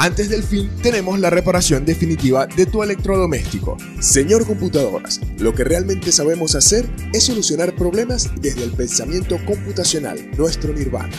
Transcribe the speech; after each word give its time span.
antes 0.00 0.30
del 0.30 0.42
fin 0.42 0.70
tenemos 0.82 1.20
la 1.20 1.28
reparación 1.28 1.84
definitiva 1.84 2.46
de 2.46 2.64
tu 2.64 2.82
electrodoméstico. 2.82 3.76
Señor 4.00 4.46
Computadoras, 4.46 5.20
lo 5.38 5.54
que 5.54 5.62
realmente 5.62 6.10
sabemos 6.10 6.54
hacer 6.54 6.88
es 7.12 7.24
solucionar 7.24 7.74
problemas 7.74 8.30
desde 8.40 8.64
el 8.64 8.70
pensamiento 8.70 9.36
computacional, 9.44 10.18
nuestro 10.38 10.72
nirvana. 10.72 11.14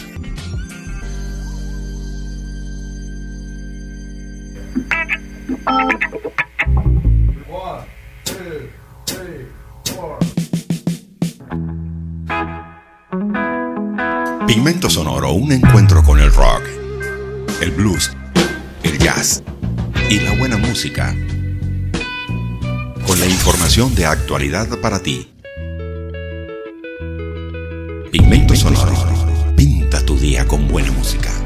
Pigmento 14.47 14.89
Sonoro, 14.89 15.33
un 15.33 15.51
encuentro 15.51 16.03
con 16.03 16.19
el 16.19 16.33
rock, 16.33 16.63
el 17.61 17.69
blues 17.71 18.11
jazz 19.03 19.41
y 20.09 20.19
la 20.19 20.37
buena 20.37 20.57
música. 20.57 21.15
Con 23.07 23.19
la 23.19 23.25
información 23.25 23.95
de 23.95 24.05
actualidad 24.05 24.67
para 24.79 24.99
ti. 24.99 25.27
Pigmento 28.11 28.55
Sonoro. 28.55 28.93
Pinta 29.55 30.05
tu 30.05 30.17
día 30.17 30.45
con 30.45 30.67
buena 30.67 30.91
música. 30.91 31.40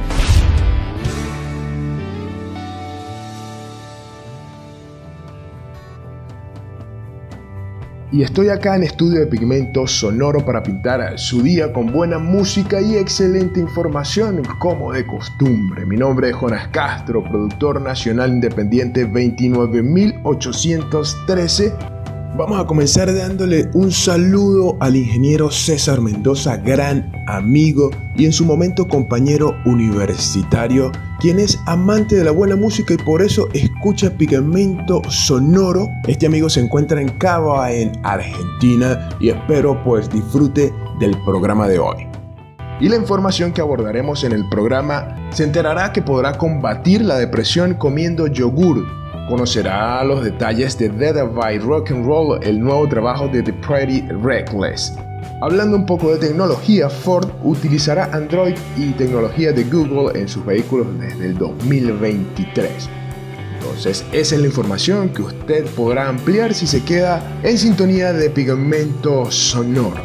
Y 8.15 8.23
estoy 8.23 8.47
acá 8.47 8.77
en 8.77 8.83
estudio 8.83 9.19
de 9.19 9.27
pigmento 9.27 9.85
sonoro 9.85 10.45
para 10.45 10.63
pintar 10.63 11.19
su 11.19 11.41
día 11.41 11.73
con 11.73 11.91
buena 11.91 12.17
música 12.17 12.79
y 12.79 12.95
excelente 12.95 13.59
información 13.59 14.41
como 14.57 14.93
de 14.93 15.05
costumbre. 15.05 15.85
Mi 15.85 15.97
nombre 15.97 16.29
es 16.29 16.35
Jonas 16.37 16.69
Castro, 16.69 17.25
productor 17.25 17.81
nacional 17.81 18.31
independiente 18.31 19.03
29813 19.03 21.73
Vamos 22.37 22.59
a 22.59 22.65
comenzar 22.65 23.15
dándole 23.15 23.69
un 23.73 23.93
saludo 23.93 24.75
al 24.81 24.97
ingeniero 24.97 25.49
César 25.49 26.01
Mendoza, 26.01 26.57
gran 26.57 27.09
amigo 27.27 27.91
y 28.17 28.25
en 28.25 28.33
su 28.33 28.43
momento 28.43 28.89
compañero 28.89 29.55
universitario, 29.65 30.91
quien 31.25 31.39
es 31.39 31.59
amante 31.65 32.17
de 32.17 32.23
la 32.23 32.29
buena 32.29 32.55
música 32.55 32.93
y 32.93 32.97
por 32.97 33.19
eso 33.19 33.47
escucha 33.53 34.11
Pigmento 34.11 35.01
Sonoro. 35.09 35.89
Este 36.07 36.27
amigo 36.27 36.51
se 36.51 36.59
encuentra 36.59 37.01
en 37.01 37.09
Cava, 37.17 37.71
en 37.71 37.93
Argentina, 38.03 39.09
y 39.19 39.29
espero 39.29 39.83
pues 39.83 40.07
disfrute 40.07 40.71
del 40.99 41.17
programa 41.25 41.67
de 41.67 41.79
hoy. 41.79 42.07
Y 42.79 42.89
la 42.89 42.97
información 42.97 43.53
que 43.53 43.61
abordaremos 43.61 44.23
en 44.23 44.33
el 44.33 44.47
programa 44.49 45.15
se 45.31 45.45
enterará 45.45 45.91
que 45.91 46.03
podrá 46.03 46.37
combatir 46.37 47.01
la 47.01 47.17
depresión 47.17 47.73
comiendo 47.73 48.27
yogur 48.27 48.85
conocerá 49.27 50.03
los 50.03 50.23
detalles 50.23 50.77
de 50.77 50.89
Dead 50.89 51.27
by 51.33 51.57
Rock 51.57 51.89
and 51.89 52.05
Roll, 52.05 52.39
el 52.43 52.59
nuevo 52.59 52.87
trabajo 52.87 53.27
de 53.27 53.41
The 53.41 53.53
Pretty 53.53 54.01
Reckless. 54.21 54.95
Hablando 55.41 55.75
un 55.75 55.85
poco 55.85 56.11
de 56.11 56.17
tecnología, 56.17 56.89
Ford 56.89 57.29
utilizará 57.43 58.09
Android 58.13 58.55
y 58.77 58.91
tecnología 58.91 59.51
de 59.51 59.63
Google 59.65 60.19
en 60.19 60.27
sus 60.27 60.45
vehículos 60.45 60.87
desde 60.99 61.25
el 61.25 61.37
2023. 61.37 62.89
Entonces, 63.59 64.05
esa 64.11 64.35
es 64.35 64.41
la 64.41 64.47
información 64.47 65.09
que 65.09 65.23
usted 65.23 65.65
podrá 65.75 66.07
ampliar 66.07 66.53
si 66.53 66.67
se 66.67 66.83
queda 66.83 67.39
en 67.43 67.57
sintonía 67.57 68.13
de 68.13 68.29
Pigmento 68.29 69.29
Sonoro. 69.29 70.03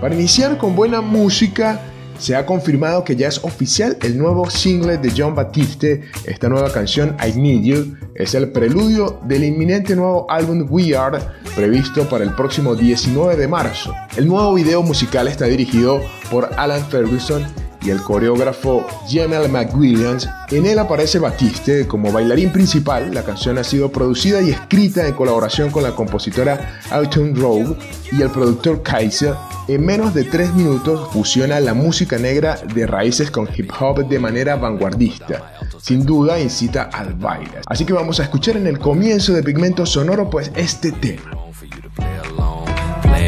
Para 0.00 0.14
iniciar 0.14 0.56
con 0.56 0.74
buena 0.74 1.00
música, 1.00 1.80
se 2.22 2.36
ha 2.36 2.46
confirmado 2.46 3.02
que 3.02 3.16
ya 3.16 3.26
es 3.26 3.42
oficial 3.42 3.96
el 4.00 4.16
nuevo 4.16 4.48
single 4.48 4.96
de 4.98 5.12
John 5.16 5.34
Batiste. 5.34 6.02
Esta 6.24 6.48
nueva 6.48 6.72
canción, 6.72 7.16
I 7.20 7.36
Need 7.36 7.62
You, 7.64 7.96
es 8.14 8.34
el 8.34 8.52
preludio 8.52 9.18
del 9.24 9.42
inminente 9.42 9.96
nuevo 9.96 10.30
álbum 10.30 10.68
We 10.70 10.96
Are, 10.96 11.18
previsto 11.56 12.08
para 12.08 12.22
el 12.22 12.32
próximo 12.36 12.76
19 12.76 13.34
de 13.34 13.48
marzo. 13.48 13.92
El 14.16 14.28
nuevo 14.28 14.54
video 14.54 14.82
musical 14.84 15.26
está 15.26 15.46
dirigido 15.46 16.00
por 16.30 16.48
Alan 16.56 16.84
Ferguson 16.88 17.44
y 17.84 17.90
el 17.90 18.02
coreógrafo 18.02 18.86
Jamel 19.08 19.50
McWilliams. 19.50 20.28
En 20.50 20.66
él 20.66 20.78
aparece 20.78 21.18
Batiste 21.18 21.86
como 21.86 22.12
bailarín 22.12 22.50
principal. 22.50 23.12
La 23.14 23.24
canción 23.24 23.58
ha 23.58 23.64
sido 23.64 23.90
producida 23.90 24.40
y 24.40 24.50
escrita 24.50 25.06
en 25.06 25.14
colaboración 25.14 25.70
con 25.70 25.82
la 25.82 25.94
compositora 25.94 26.80
Alton 26.90 27.34
Rogue 27.34 27.76
y 28.10 28.22
el 28.22 28.30
productor 28.30 28.82
Kaiser. 28.82 29.34
En 29.68 29.84
menos 29.84 30.12
de 30.14 30.24
tres 30.24 30.52
minutos 30.54 31.08
fusiona 31.12 31.60
la 31.60 31.74
música 31.74 32.18
negra 32.18 32.58
de 32.74 32.86
raíces 32.86 33.30
con 33.30 33.48
hip 33.56 33.70
hop 33.80 34.08
de 34.08 34.18
manera 34.18 34.56
vanguardista. 34.56 35.54
Sin 35.80 36.04
duda 36.04 36.38
incita 36.38 36.84
al 36.92 37.14
baile. 37.14 37.60
Así 37.66 37.84
que 37.84 37.92
vamos 37.92 38.20
a 38.20 38.24
escuchar 38.24 38.56
en 38.56 38.66
el 38.66 38.78
comienzo 38.78 39.32
de 39.32 39.42
Pigmento 39.42 39.86
Sonoro 39.86 40.28
pues 40.30 40.50
este 40.54 40.92
tema. 40.92 41.22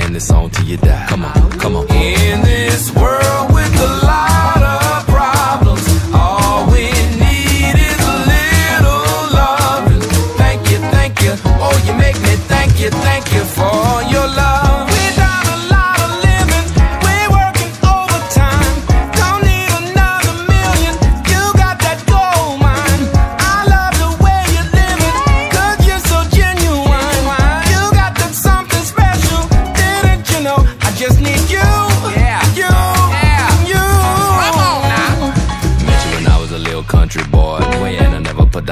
and 0.02 0.16
it's 0.16 0.30
on 0.30 0.50
till 0.50 0.66
you 0.66 0.76
die. 0.76 1.06
Come 1.08 1.24
on, 1.24 1.50
come 1.58 1.76
on. 1.76 1.86
In 1.90 2.42
this 2.42 2.94
world 2.94 3.54
with 3.54 3.74
a 3.80 4.06
lot 4.06 4.62
of 4.62 4.83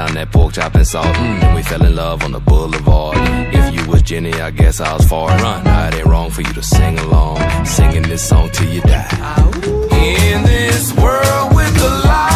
salt. 0.07 0.53
chop 0.53 0.75
and 0.75 0.87
salt, 0.87 1.15
hmm, 1.15 1.43
and 1.43 1.55
we 1.55 1.63
fell 1.63 1.83
in 1.85 1.95
love 1.95 2.23
on 2.23 2.31
the 2.31 2.39
boulevard. 2.39 3.17
If 3.53 3.73
you 3.73 3.89
was 3.89 4.01
Jenny, 4.01 4.33
I 4.33 4.51
guess 4.51 4.79
I 4.79 4.93
was 4.93 5.05
far. 5.07 5.29
Run, 5.29 5.63
Now 5.63 5.87
it 5.87 5.95
ain't 5.95 6.05
wrong 6.05 6.29
for 6.29 6.41
you 6.41 6.53
to 6.53 6.63
sing 6.63 6.99
along. 6.99 7.65
Singing 7.65 8.03
this 8.03 8.21
song 8.27 8.49
till 8.51 8.69
you 8.69 8.81
die. 8.81 9.09
In 9.91 10.43
this 10.43 10.93
world 10.93 11.55
with 11.55 11.75
a 11.81 11.89
lot 12.07 12.32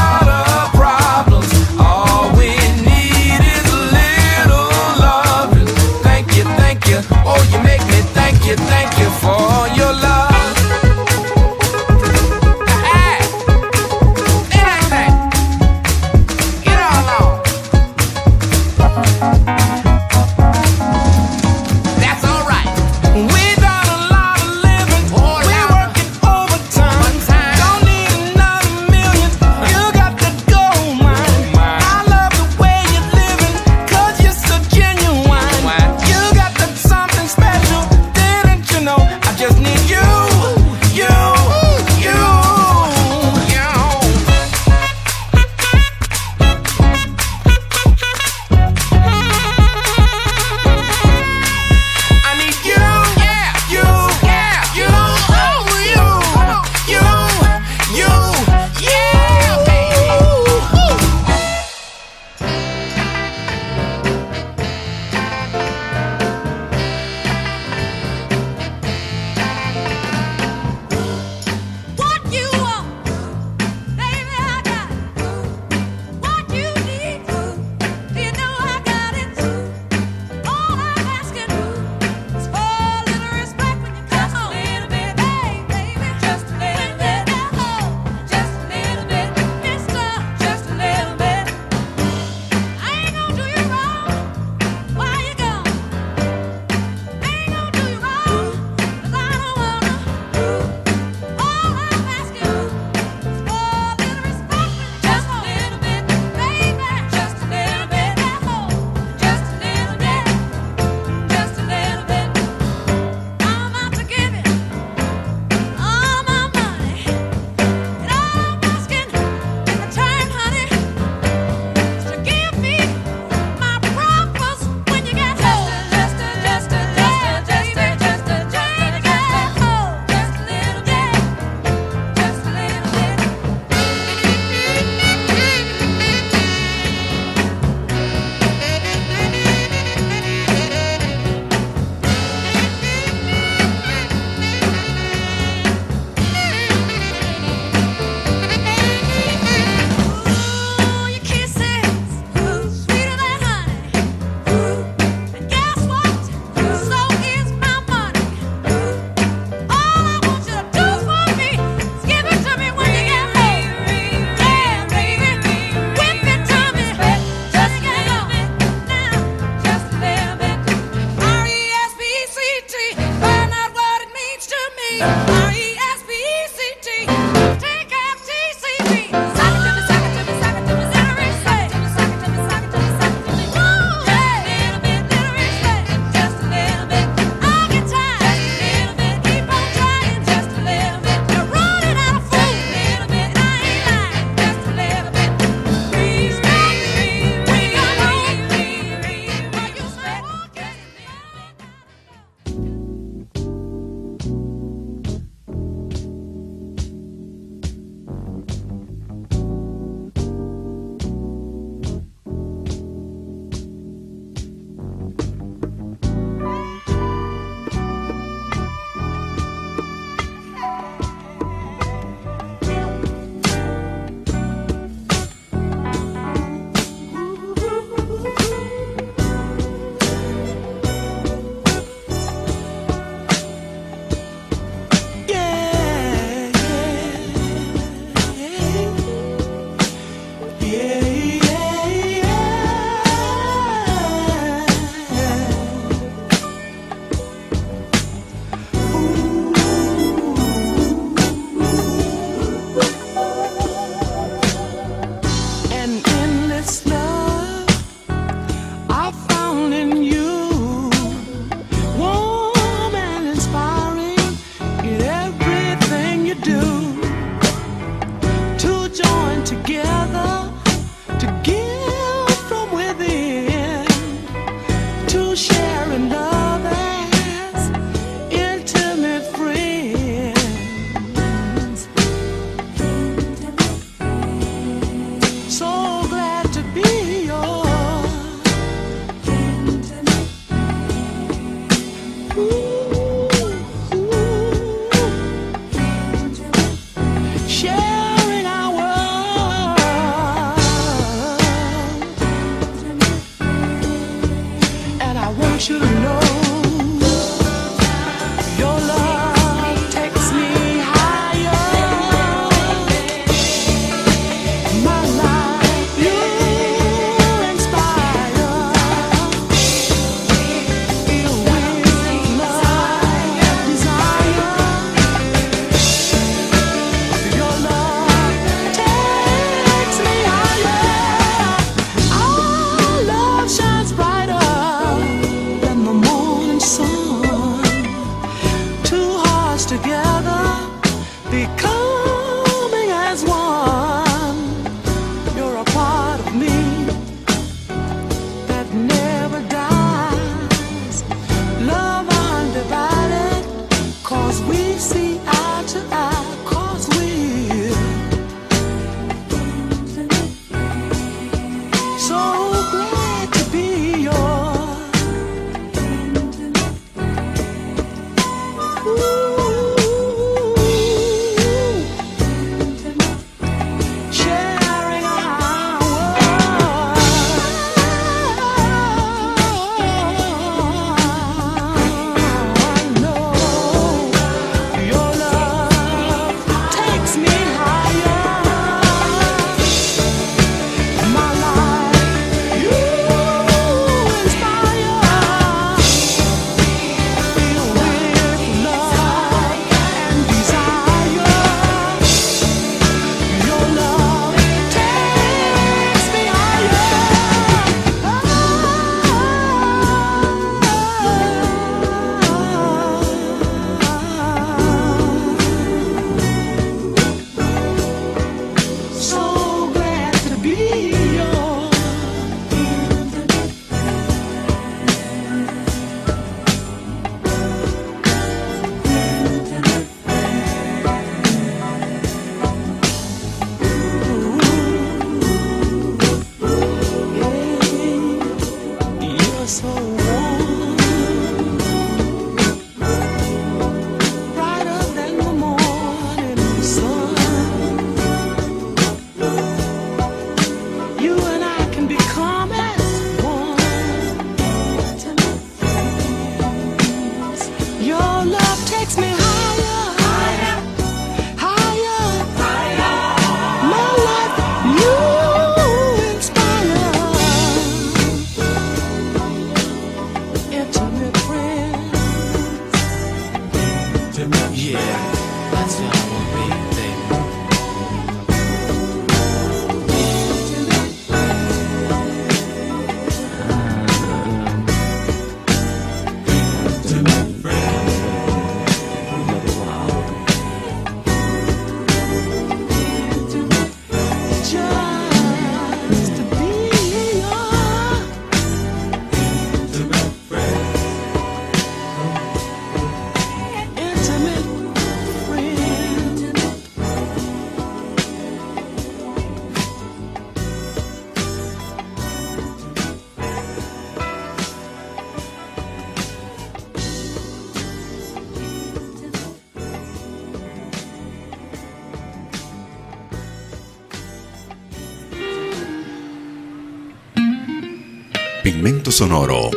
Sonoro 528.97 529.51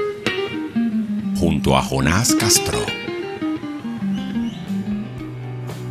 junto 1.39 1.75
a 1.75 1.81
Jonás 1.81 2.35
Castro. 2.35 2.77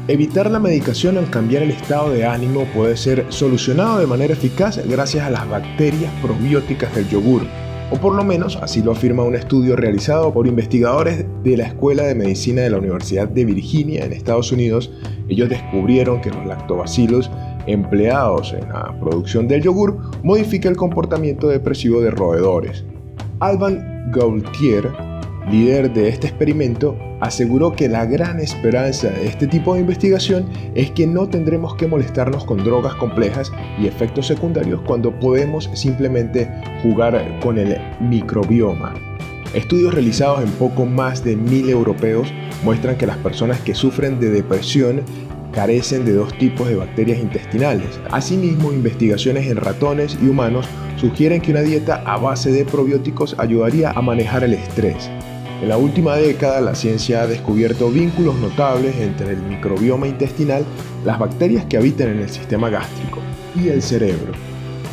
Evitar 0.08 0.52
la 0.52 0.60
medicación 0.60 1.18
al 1.18 1.32
cambiar 1.32 1.64
el 1.64 1.72
estado 1.72 2.12
de 2.12 2.28
ánimo 2.28 2.66
puede 2.76 2.96
ser 2.96 3.26
solucionado 3.30 3.98
de 3.98 4.06
manera 4.06 4.34
eficaz 4.34 4.80
gracias 4.88 5.26
a 5.26 5.32
las 5.32 5.50
bacterias 5.50 6.14
probióticas 6.22 6.94
del 6.94 7.10
yogur, 7.10 7.42
o 7.90 7.98
por 7.98 8.14
lo 8.14 8.24
menos 8.24 8.56
así 8.58 8.84
lo 8.84 8.92
afirma 8.92 9.24
un 9.24 9.34
estudio 9.34 9.76
realizado 9.76 10.32
por 10.32 10.46
investigadores 10.46 11.26
de 11.44 11.58
la 11.58 11.64
Escuela 11.64 12.04
de 12.04 12.14
Medicina 12.14 12.62
de 12.62 12.70
la 12.70 12.78
Universidad 12.78 13.28
de 13.28 13.46
Virginia 13.46 14.06
en 14.06 14.14
Estados 14.14 14.52
Unidos. 14.52 14.92
Ellos 15.28 15.50
descubrieron 15.50 16.22
que 16.22 16.30
los 16.30 16.46
lactobacilos 16.46 17.32
empleados 17.66 18.54
en 18.54 18.70
la 18.70 18.96
producción 19.00 19.48
del 19.48 19.64
yogur 19.64 19.98
modifica 20.22 20.70
el 20.70 20.78
comportamiento 20.78 21.48
depresivo 21.48 22.00
de 22.00 22.12
roedores. 22.12 22.86
Alban 23.42 24.12
Gaultier, 24.12 24.92
líder 25.50 25.94
de 25.94 26.10
este 26.10 26.28
experimento, 26.28 26.98
aseguró 27.22 27.72
que 27.72 27.88
la 27.88 28.06
gran 28.06 28.38
esperanza 28.42 29.10
de 29.10 29.28
este 29.28 29.48
tipo 29.48 29.74
de 29.74 29.80
investigación 29.80 30.46
es 30.76 30.92
que 30.92 31.08
no 31.08 31.30
tendremos 31.30 31.76
que 31.76 31.88
molestarnos 31.88 32.44
con 32.44 32.62
drogas 32.66 32.96
complejas 32.96 33.52
y 33.80 33.88
efectos 33.88 34.28
secundarios 34.28 34.82
cuando 34.86 35.18
podemos 35.22 35.70
simplemente 35.74 36.52
jugar 36.84 37.40
con 37.40 37.58
el 37.58 37.78
microbioma. 38.02 38.94
Estudios 39.54 39.94
realizados 39.94 40.44
en 40.44 40.52
poco 40.52 40.86
más 40.86 41.24
de 41.24 41.38
mil 41.38 41.70
europeos 41.70 42.34
muestran 42.66 42.98
que 42.98 43.08
las 43.08 43.18
personas 43.18 43.62
que 43.62 43.74
sufren 43.74 44.20
de 44.20 44.32
depresión 44.32 45.02
carecen 45.54 46.04
de 46.04 46.14
dos 46.14 46.38
tipos 46.38 46.68
de 46.68 46.76
bacterias 46.76 47.20
intestinales. 47.20 48.00
Asimismo, 48.12 48.74
investigaciones 48.74 49.48
en 49.48 49.56
ratones 49.56 50.18
y 50.22 50.28
humanos 50.28 50.68
sugieren 51.00 51.42
que 51.42 51.52
una 51.52 51.62
dieta 51.62 52.04
a 52.06 52.18
base 52.18 52.52
de 52.52 52.66
probióticos 52.66 53.36
ayudaría 53.38 53.92
a 53.92 54.02
manejar 54.02 54.44
el 54.44 54.54
estrés. 54.54 55.10
En 55.62 55.70
la 55.70 55.78
última 55.78 56.16
década, 56.16 56.62
la 56.62 56.76
ciencia 56.76 57.22
ha 57.22 57.28
descubierto 57.28 57.90
vínculos 57.90 58.36
notables 58.36 58.96
entre 58.98 59.32
el 59.32 59.42
microbioma 59.44 60.08
intestinal, 60.08 60.64
las 61.06 61.20
bacterias 61.20 61.66
que 61.66 61.78
habitan 61.78 62.10
en 62.10 62.20
el 62.20 62.30
sistema 62.30 62.70
gástrico 62.70 63.20
y 63.56 63.70
el 63.70 63.82
cerebro. 63.82 64.34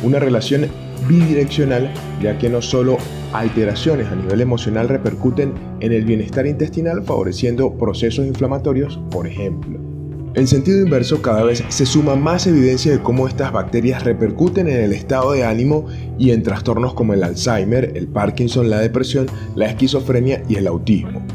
Una 0.03 0.19
relación 0.19 0.67
bidireccional, 1.07 1.93
ya 2.21 2.37
que 2.37 2.49
no 2.49 2.61
solo 2.61 2.97
alteraciones 3.33 4.07
a 4.07 4.15
nivel 4.15 4.41
emocional 4.41 4.89
repercuten 4.89 5.53
en 5.79 5.91
el 5.91 6.05
bienestar 6.05 6.47
intestinal 6.47 7.03
favoreciendo 7.03 7.73
procesos 7.77 8.25
inflamatorios, 8.25 8.99
por 9.09 9.27
ejemplo. 9.27 9.96
En 10.37 10.45
sentido 10.45 10.79
inverso, 10.83 11.23
cada 11.23 11.41
vez 11.41 11.63
se 11.69 11.87
suma 11.87 12.15
más 12.15 12.45
evidencia 12.45 12.91
de 12.91 13.01
cómo 13.01 13.27
estas 13.27 13.51
bacterias 13.51 14.03
repercuten 14.03 14.67
en 14.67 14.83
el 14.83 14.93
estado 14.93 15.31
de 15.31 15.43
ánimo 15.43 15.87
y 16.19 16.29
en 16.29 16.43
trastornos 16.43 16.93
como 16.93 17.15
el 17.15 17.23
Alzheimer, 17.23 17.93
el 17.95 18.07
Parkinson, 18.07 18.69
la 18.69 18.77
depresión, 18.77 19.25
la 19.55 19.65
esquizofrenia 19.65 20.43
y 20.47 20.57
el 20.57 20.67
autismo. 20.67 21.25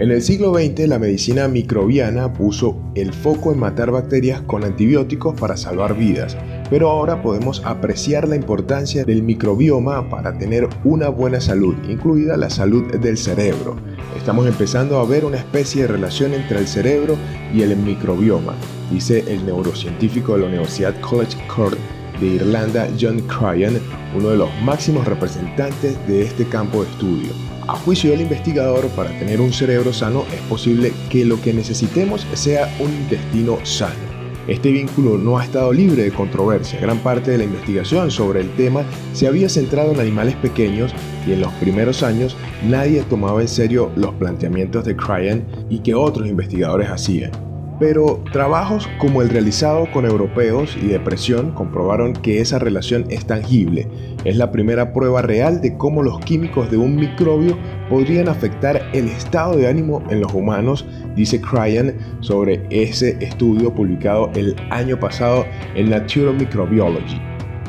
En 0.00 0.10
el 0.10 0.20
siglo 0.20 0.52
XX 0.52 0.88
la 0.88 0.98
medicina 0.98 1.46
microbiana 1.46 2.32
puso 2.32 2.76
el 2.96 3.12
foco 3.12 3.52
en 3.52 3.60
matar 3.60 3.92
bacterias 3.92 4.40
con 4.40 4.64
antibióticos 4.64 5.38
para 5.38 5.56
salvar 5.56 5.96
vidas, 5.96 6.36
pero 6.70 6.90
ahora 6.90 7.22
podemos 7.22 7.62
apreciar 7.64 8.28
la 8.28 8.36
importancia 8.36 9.04
del 9.04 9.22
microbioma 9.22 10.08
para 10.08 10.36
tener 10.38 10.68
una 10.84 11.08
buena 11.08 11.40
salud, 11.40 11.74
incluida 11.88 12.36
la 12.36 12.50
salud 12.50 12.92
del 12.96 13.18
cerebro. 13.18 13.76
Estamos 14.16 14.46
empezando 14.46 14.98
a 14.98 15.04
ver 15.04 15.24
una 15.24 15.38
especie 15.38 15.82
de 15.82 15.88
relación 15.88 16.34
entre 16.34 16.58
el 16.58 16.66
cerebro 16.66 17.16
y 17.52 17.62
el 17.62 17.76
microbioma, 17.76 18.54
dice 18.90 19.24
el 19.28 19.44
neurocientífico 19.44 20.34
de 20.34 20.40
la 20.40 20.46
Universidad 20.46 20.98
College 21.00 21.36
Cork 21.48 21.78
de 22.20 22.26
Irlanda, 22.26 22.88
John 22.98 23.20
Cryan, 23.20 23.78
uno 24.16 24.30
de 24.30 24.36
los 24.36 24.48
máximos 24.62 25.06
representantes 25.06 25.96
de 26.06 26.22
este 26.22 26.46
campo 26.46 26.82
de 26.82 26.90
estudio. 26.90 27.32
A 27.66 27.76
juicio 27.76 28.10
del 28.10 28.20
investigador, 28.20 28.88
para 28.88 29.10
tener 29.18 29.40
un 29.40 29.52
cerebro 29.52 29.92
sano 29.92 30.24
es 30.32 30.40
posible 30.42 30.92
que 31.10 31.24
lo 31.24 31.40
que 31.40 31.52
necesitemos 31.54 32.26
sea 32.34 32.74
un 32.78 32.92
intestino 32.92 33.58
sano. 33.64 34.13
Este 34.46 34.70
vínculo 34.70 35.16
no 35.16 35.38
ha 35.38 35.44
estado 35.44 35.72
libre 35.72 36.02
de 36.02 36.12
controversia. 36.12 36.78
Gran 36.78 36.98
parte 36.98 37.30
de 37.30 37.38
la 37.38 37.44
investigación 37.44 38.10
sobre 38.10 38.40
el 38.40 38.50
tema 38.56 38.84
se 39.14 39.26
había 39.26 39.48
centrado 39.48 39.92
en 39.92 40.00
animales 40.00 40.34
pequeños 40.36 40.94
y 41.26 41.32
en 41.32 41.40
los 41.40 41.52
primeros 41.54 42.02
años 42.02 42.36
nadie 42.62 43.02
tomaba 43.04 43.40
en 43.40 43.48
serio 43.48 43.90
los 43.96 44.12
planteamientos 44.14 44.84
de 44.84 44.96
Cryan 44.96 45.46
y 45.70 45.78
que 45.78 45.94
otros 45.94 46.28
investigadores 46.28 46.90
hacían. 46.90 47.53
Pero 47.80 48.22
trabajos 48.32 48.88
como 48.98 49.20
el 49.20 49.30
realizado 49.30 49.90
con 49.92 50.04
europeos 50.04 50.76
y 50.80 50.86
depresión 50.86 51.50
comprobaron 51.50 52.12
que 52.12 52.40
esa 52.40 52.60
relación 52.60 53.04
es 53.08 53.26
tangible. 53.26 53.88
Es 54.24 54.36
la 54.36 54.52
primera 54.52 54.92
prueba 54.92 55.22
real 55.22 55.60
de 55.60 55.76
cómo 55.76 56.02
los 56.02 56.20
químicos 56.20 56.70
de 56.70 56.76
un 56.76 56.94
microbio 56.94 57.58
podrían 57.90 58.28
afectar 58.28 58.80
el 58.92 59.08
estado 59.08 59.56
de 59.56 59.66
ánimo 59.66 60.04
en 60.08 60.20
los 60.20 60.32
humanos, 60.32 60.86
dice 61.16 61.40
Cryan 61.40 61.94
sobre 62.20 62.64
ese 62.70 63.16
estudio 63.20 63.74
publicado 63.74 64.30
el 64.36 64.54
año 64.70 64.98
pasado 64.98 65.44
en 65.74 65.90
Natural 65.90 66.34
Microbiology. 66.34 67.20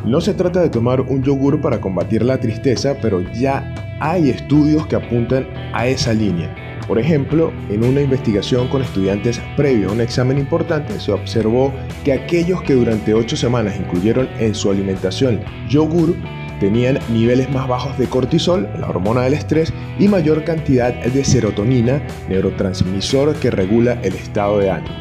No 0.05 0.21
se 0.21 0.35
trata 0.35 0.61
de 0.61 0.69
tomar 0.69 1.01
un 1.01 1.23
yogur 1.23 1.59
para 1.61 1.81
combatir 1.81 2.23
la 2.23 2.39
tristeza, 2.39 2.95
pero 3.01 3.21
ya 3.33 3.73
hay 3.99 4.29
estudios 4.29 4.85
que 4.85 4.97
apuntan 4.97 5.47
a 5.73 5.87
esa 5.87 6.13
línea. 6.13 6.74
Por 6.87 6.99
ejemplo, 6.99 7.51
en 7.69 7.83
una 7.83 8.01
investigación 8.01 8.67
con 8.67 8.83
estudiantes 8.83 9.41
previo 9.57 9.89
a 9.89 9.93
un 9.93 10.01
examen 10.01 10.37
importante, 10.37 10.99
se 10.99 11.11
observó 11.11 11.73
que 12.03 12.13
aquellos 12.13 12.61
que 12.61 12.73
durante 12.73 13.13
8 13.13 13.35
semanas 13.35 13.75
incluyeron 13.79 14.29
en 14.39 14.53
su 14.53 14.69
alimentación 14.69 15.41
yogur 15.67 16.15
tenían 16.59 16.99
niveles 17.09 17.49
más 17.51 17.67
bajos 17.67 17.97
de 17.97 18.07
cortisol, 18.07 18.69
la 18.79 18.89
hormona 18.89 19.21
del 19.21 19.33
estrés, 19.33 19.73
y 19.99 20.07
mayor 20.07 20.43
cantidad 20.43 20.93
de 20.93 21.23
serotonina, 21.25 22.01
neurotransmisor 22.29 23.35
que 23.35 23.51
regula 23.51 23.99
el 24.03 24.13
estado 24.13 24.59
de 24.59 24.69
ánimo. 24.69 24.95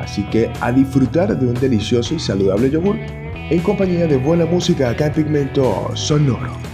Así 0.00 0.22
que 0.24 0.50
a 0.60 0.70
disfrutar 0.70 1.38
de 1.38 1.46
un 1.46 1.54
delicioso 1.54 2.14
y 2.14 2.18
saludable 2.18 2.70
yogur 2.70 2.96
en 3.50 3.60
compañía 3.60 4.06
de 4.06 4.18
buena 4.18 4.44
música 4.44 4.90
acá 4.90 5.06
en 5.06 5.12
Pigmento 5.14 5.90
Sonoro. 5.94 6.73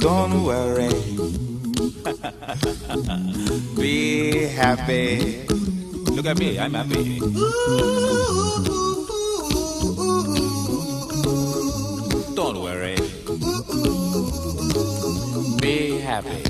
Don't 0.00 0.44
worry. 0.44 0.88
Be 3.76 4.46
happy. 4.46 5.46
Look 6.10 6.26
at 6.26 6.38
me, 6.38 6.58
I'm 6.58 6.74
happy. 6.74 7.20
Don't 12.34 12.62
worry. 12.62 12.96
Be 15.60 15.98
happy. 16.00 16.42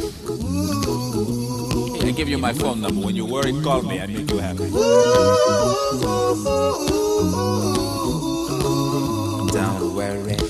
I 2.06 2.12
give 2.12 2.28
you 2.28 2.38
my 2.38 2.52
phone 2.52 2.80
number. 2.80 3.04
When 3.04 3.16
you 3.16 3.26
worry, 3.26 3.52
call 3.62 3.82
me. 3.82 4.00
I 4.00 4.06
make 4.06 4.30
you 4.30 4.38
happy. 4.38 4.70
Don't 9.52 9.94
worry. 9.94 10.49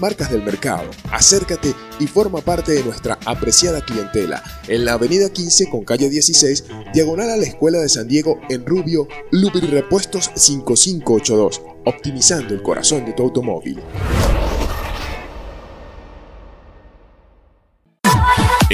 marcas 0.00 0.30
del 0.30 0.42
mercado. 0.42 0.90
Acércate 1.10 1.74
y 2.00 2.06
forma 2.06 2.40
parte 2.40 2.72
de 2.72 2.82
nuestra 2.82 3.18
apreciada 3.24 3.84
clientela 3.84 4.42
en 4.66 4.84
la 4.84 4.94
avenida 4.94 5.28
15 5.28 5.68
con 5.70 5.84
calle 5.84 6.08
16, 6.08 6.64
diagonal 6.92 7.30
a 7.30 7.36
la 7.36 7.44
Escuela 7.44 7.78
de 7.78 7.88
San 7.88 8.08
Diego 8.08 8.40
en 8.48 8.64
Rubio, 8.64 9.06
Lubrirepuestos 9.30 10.30
5582, 10.34 11.62
optimizando 11.84 12.54
el 12.54 12.62
corazón 12.62 13.04
de 13.04 13.12
tu 13.12 13.24
automóvil. 13.24 13.80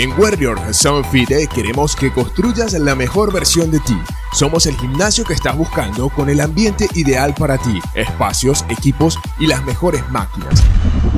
En 0.01 0.19
Warrior 0.19 0.59
Sound 0.73 1.05
Fit 1.11 1.29
queremos 1.55 1.95
que 1.95 2.11
construyas 2.11 2.73
la 2.73 2.95
mejor 2.95 3.35
versión 3.35 3.71
de 3.71 3.81
ti. 3.81 4.01
Somos 4.33 4.65
el 4.65 4.75
gimnasio 4.79 5.27
que 5.27 5.35
estás 5.35 5.55
buscando 5.59 6.09
con 6.09 6.31
el 6.31 6.41
ambiente 6.41 6.89
ideal 6.95 7.35
para 7.39 7.59
ti, 7.59 7.79
espacios, 7.95 8.65
equipos 8.71 9.19
y 9.39 9.47
las 9.47 9.63
mejores 9.63 10.09
máquinas. 10.09 10.65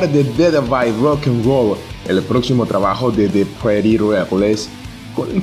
De 0.00 0.24
Dead 0.24 0.58
by 0.70 0.90
Rock 1.02 1.26
and 1.26 1.44
Roll, 1.44 1.76
el 2.08 2.22
próximo 2.22 2.64
trabajo 2.64 3.10
de 3.10 3.28
The 3.28 3.44
Pretty 3.62 3.98
Reckless, 3.98 4.70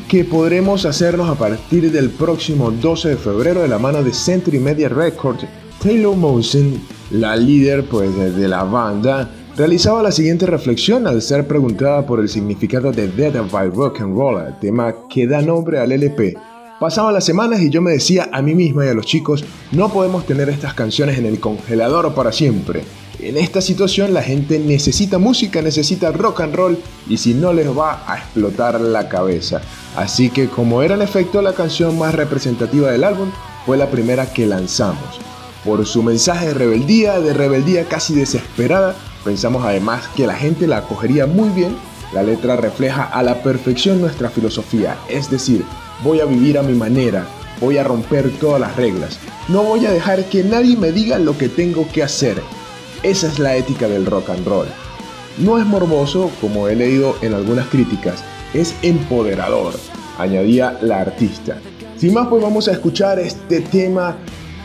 que 0.07 0.23
podremos 0.23 0.85
hacernos 0.85 1.29
a 1.29 1.35
partir 1.35 1.91
del 1.91 2.09
próximo 2.09 2.71
12 2.71 3.09
de 3.09 3.15
febrero 3.15 3.61
de 3.61 3.67
la 3.67 3.77
mano 3.77 4.03
de 4.03 4.11
Century 4.11 4.57
Media 4.57 4.89
Records. 4.89 5.45
Taylor 5.83 6.15
Monson, 6.15 6.81
la 7.11 7.35
líder 7.35 7.85
pues, 7.85 8.15
de 8.15 8.47
la 8.47 8.63
banda, 8.63 9.29
realizaba 9.55 10.01
la 10.01 10.11
siguiente 10.11 10.47
reflexión 10.47 11.05
al 11.05 11.21
ser 11.21 11.47
preguntada 11.47 12.03
por 12.07 12.19
el 12.19 12.27
significado 12.27 12.91
de 12.91 13.07
Dead 13.07 13.47
by 13.51 13.69
Rock 13.69 14.01
and 14.01 14.17
Roll, 14.17 14.55
tema 14.59 14.95
que 15.07 15.27
da 15.27 15.43
nombre 15.43 15.79
al 15.79 15.91
LP. 15.91 16.35
Pasaban 16.79 17.13
las 17.13 17.25
semanas 17.25 17.61
y 17.61 17.69
yo 17.69 17.83
me 17.83 17.91
decía 17.91 18.29
a 18.33 18.41
mí 18.41 18.55
misma 18.55 18.87
y 18.87 18.89
a 18.89 18.95
los 18.95 19.05
chicos, 19.05 19.45
no 19.71 19.93
podemos 19.93 20.25
tener 20.25 20.49
estas 20.49 20.73
canciones 20.73 21.19
en 21.19 21.27
el 21.27 21.39
congelador 21.39 22.15
para 22.15 22.31
siempre. 22.31 22.81
En 23.21 23.35
esta 23.35 23.59
situación 23.59 24.13
la 24.13 24.23
gente 24.23 24.59
necesita 24.59 25.17
música, 25.17 25.61
necesita 25.61 26.11
rock 26.13 26.39
and 26.39 26.55
roll 26.55 26.79
y 27.09 27.17
si 27.17 27.33
no 27.33 27.51
les 27.51 27.67
va 27.67 28.01
a 28.07 28.17
explotar 28.17 28.79
la 28.79 29.09
cabeza. 29.09 29.59
Así 29.97 30.29
que 30.29 30.47
como 30.47 30.81
era 30.83 30.95
en 30.95 31.01
efecto 31.01 31.41
la 31.41 31.51
canción 31.51 31.97
más 31.99 32.15
representativa 32.15 32.89
del 32.91 33.03
álbum, 33.03 33.29
fue 33.65 33.75
la 33.75 33.91
primera 33.91 34.31
que 34.31 34.47
lanzamos. 34.47 35.19
Por 35.65 35.85
su 35.85 36.01
mensaje 36.01 36.47
de 36.47 36.53
rebeldía, 36.53 37.19
de 37.19 37.33
rebeldía 37.33 37.83
casi 37.89 38.15
desesperada, 38.15 38.95
pensamos 39.25 39.65
además 39.65 40.07
que 40.15 40.25
la 40.25 40.35
gente 40.35 40.65
la 40.65 40.77
acogería 40.77 41.25
muy 41.25 41.49
bien. 41.49 41.75
La 42.13 42.23
letra 42.23 42.55
refleja 42.55 43.03
a 43.03 43.21
la 43.21 43.43
perfección 43.43 43.99
nuestra 43.99 44.29
filosofía, 44.29 44.97
es 45.09 45.29
decir, 45.29 45.65
voy 46.05 46.21
a 46.21 46.25
vivir 46.25 46.57
a 46.57 46.63
mi 46.63 46.73
manera, 46.73 47.27
voy 47.59 47.77
a 47.77 47.83
romper 47.83 48.31
todas 48.39 48.61
las 48.61 48.77
reglas, 48.77 49.19
no 49.49 49.61
voy 49.63 49.85
a 49.85 49.91
dejar 49.91 50.23
que 50.29 50.43
nadie 50.43 50.77
me 50.77 50.91
diga 50.91 51.19
lo 51.19 51.37
que 51.37 51.49
tengo 51.49 51.85
que 51.91 52.01
hacer. 52.01 52.41
Esa 53.01 53.27
es 53.27 53.39
la 53.39 53.55
ética 53.55 53.87
del 53.87 54.05
rock 54.05 54.29
and 54.29 54.45
roll. 54.45 54.67
No 55.37 55.57
es 55.57 55.65
morboso, 55.65 56.29
como 56.41 56.67
he 56.67 56.75
leído 56.75 57.15
en 57.21 57.33
algunas 57.33 57.67
críticas, 57.67 58.21
es 58.53 58.75
empoderador, 58.81 59.73
añadía 60.17 60.77
la 60.81 60.99
artista. 60.99 61.57
Sin 61.95 62.13
más, 62.13 62.27
pues 62.27 62.43
vamos 62.43 62.67
a 62.67 62.73
escuchar 62.73 63.17
este 63.17 63.61
tema 63.61 64.17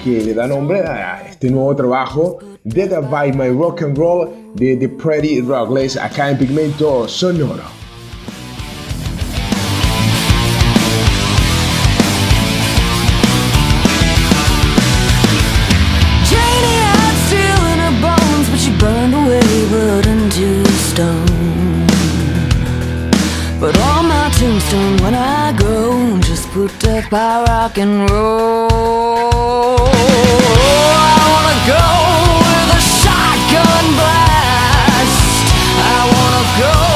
que 0.03 0.21
le 0.21 0.35
da 0.35 0.49
nombre 0.49 0.81
a 0.81 1.29
este 1.29 1.49
nuevo 1.49 1.77
trabajo, 1.77 2.39
Dead 2.65 3.09
by 3.09 3.33
My 3.35 3.51
Rock 3.51 3.83
and 3.83 3.97
Roll 3.97 4.29
de 4.55 4.77
The 4.79 4.89
Pretty 4.89 5.41
Rockless, 5.41 5.97
acá 5.97 6.31
en 6.31 6.39
Pigmento 6.39 7.07
Sonoro. 7.07 7.84
Put 26.69 26.81
death 26.81 27.11
by 27.11 27.45
rock 27.47 27.77
and 27.77 28.11
roll. 28.11 28.69
I 29.77 31.25
wanna 31.33 31.59
go 31.73 31.85
with 32.49 32.79
a 32.79 32.83
shotgun 33.01 33.87
blast. 33.99 35.45
I 35.93 36.01
wanna 36.15 36.45
go 36.63 36.94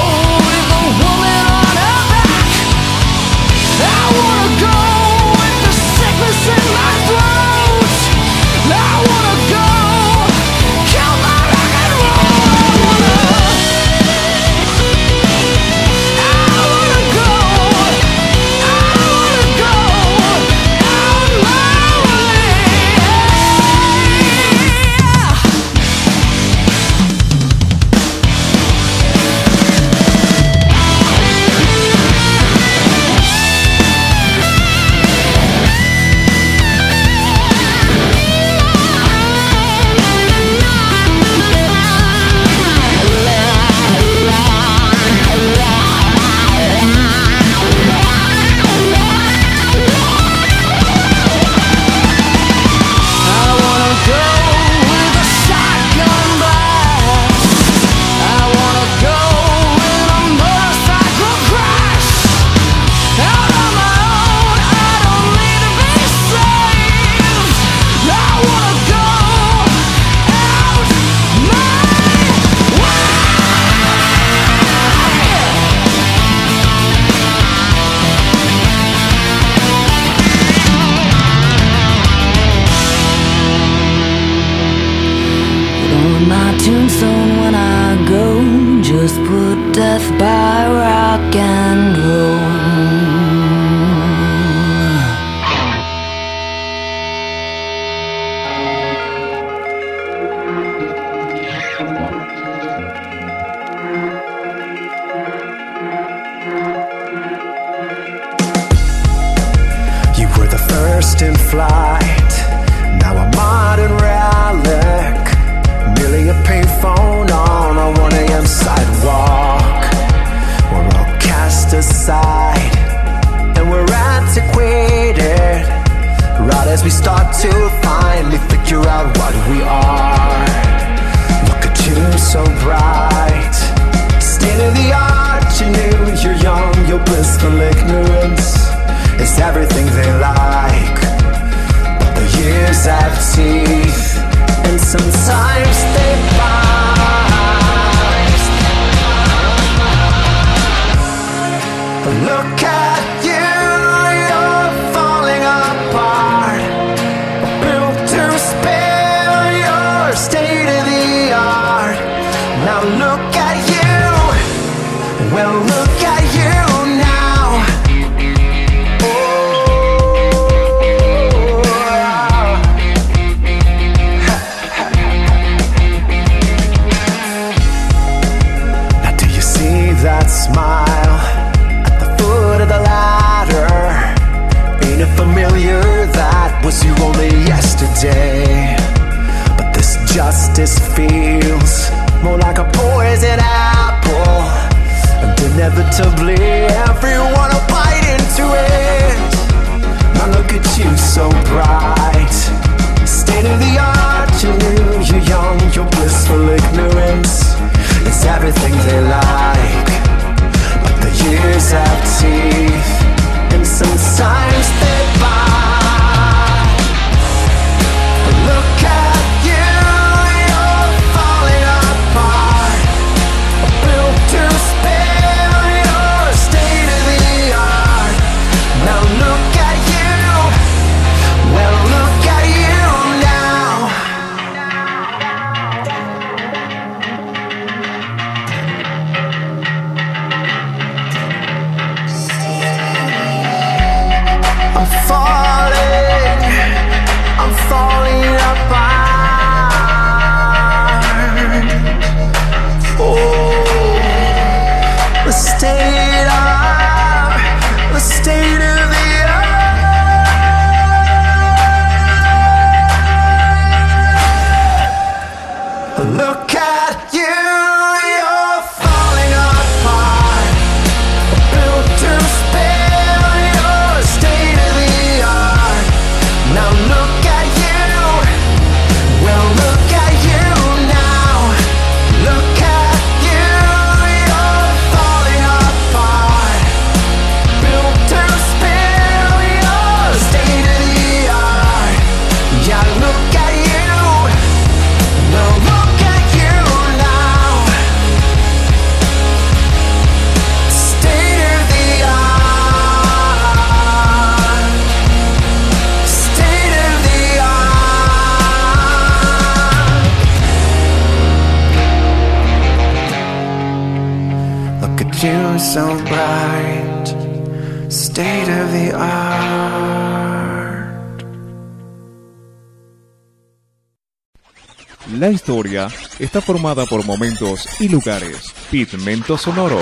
está 326.18 326.40
formada 326.40 326.84
por 326.86 327.04
momentos 327.04 327.66
y 327.80 327.88
lugares. 327.88 328.54
Pigmento 328.70 329.38
Sonoro 329.38 329.80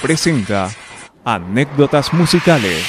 presenta 0.00 0.70
anécdotas 1.24 2.12
musicales. 2.12 2.84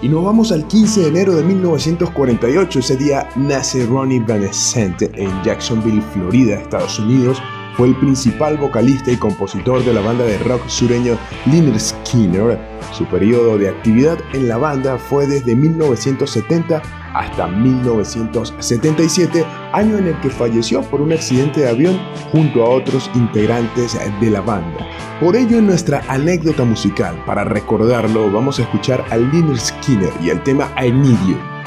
Y 0.00 0.08
nos 0.08 0.24
vamos 0.24 0.50
al 0.50 0.66
15 0.66 1.00
de 1.00 1.08
enero 1.08 1.36
de 1.36 1.44
1948. 1.44 2.80
Ese 2.80 2.96
día 2.96 3.28
nace 3.36 3.86
Ronnie 3.86 4.20
Van 4.20 4.42
Essent 4.42 5.02
en 5.02 5.42
Jacksonville, 5.44 6.02
Florida, 6.12 6.56
Estados 6.56 6.98
Unidos 6.98 7.40
fue 7.76 7.88
el 7.88 7.96
principal 7.96 8.56
vocalista 8.56 9.10
y 9.10 9.16
compositor 9.16 9.84
de 9.84 9.94
la 9.94 10.00
banda 10.00 10.24
de 10.24 10.38
rock 10.38 10.68
sureño 10.68 11.16
Lynyrd 11.46 11.78
Skinner. 11.78 12.58
Su 12.92 13.04
periodo 13.06 13.58
de 13.58 13.68
actividad 13.68 14.18
en 14.32 14.48
la 14.48 14.58
banda 14.58 14.98
fue 14.98 15.26
desde 15.26 15.54
1970 15.54 16.82
hasta 17.14 17.46
1977, 17.46 19.44
año 19.72 19.98
en 19.98 20.08
el 20.08 20.20
que 20.20 20.30
falleció 20.30 20.82
por 20.82 21.00
un 21.00 21.12
accidente 21.12 21.60
de 21.60 21.68
avión 21.68 21.98
junto 22.30 22.62
a 22.62 22.70
otros 22.70 23.10
integrantes 23.14 23.98
de 24.20 24.30
la 24.30 24.40
banda. 24.40 24.86
Por 25.20 25.36
ello, 25.36 25.58
en 25.58 25.66
nuestra 25.66 26.02
anécdota 26.08 26.64
musical, 26.64 27.22
para 27.26 27.44
recordarlo, 27.44 28.30
vamos 28.30 28.58
a 28.58 28.62
escuchar 28.62 29.04
a 29.10 29.16
Lynyrd 29.16 29.58
Skinner 29.58 30.12
y 30.22 30.30
el 30.30 30.42
tema 30.42 30.72
I 30.82 30.90
Need 30.90 31.18
You. 31.28 31.61